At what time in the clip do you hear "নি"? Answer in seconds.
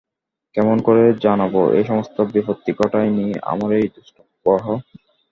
3.17-3.25